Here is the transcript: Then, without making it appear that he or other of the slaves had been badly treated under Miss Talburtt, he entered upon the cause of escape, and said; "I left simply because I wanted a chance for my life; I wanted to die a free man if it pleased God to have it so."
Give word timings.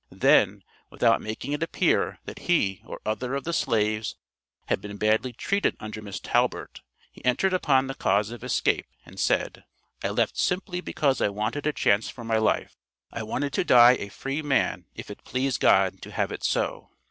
Then, 0.13 0.63
without 0.89 1.21
making 1.21 1.51
it 1.53 1.61
appear 1.61 2.17
that 2.25 2.39
he 2.49 2.81
or 2.87 2.99
other 3.05 3.35
of 3.35 3.43
the 3.43 3.53
slaves 3.53 4.15
had 4.65 4.81
been 4.81 4.97
badly 4.97 5.31
treated 5.31 5.77
under 5.79 6.01
Miss 6.01 6.19
Talburtt, 6.19 6.81
he 7.11 7.23
entered 7.23 7.53
upon 7.53 7.85
the 7.85 7.93
cause 7.93 8.31
of 8.31 8.43
escape, 8.43 8.87
and 9.05 9.19
said; 9.19 9.63
"I 10.03 10.09
left 10.09 10.39
simply 10.39 10.81
because 10.81 11.21
I 11.21 11.29
wanted 11.29 11.67
a 11.67 11.71
chance 11.71 12.09
for 12.09 12.23
my 12.23 12.39
life; 12.39 12.75
I 13.13 13.21
wanted 13.21 13.53
to 13.53 13.63
die 13.63 13.91
a 13.99 14.09
free 14.09 14.41
man 14.41 14.85
if 14.95 15.11
it 15.11 15.23
pleased 15.23 15.59
God 15.59 16.01
to 16.01 16.09
have 16.11 16.31
it 16.31 16.43
so." 16.43 16.89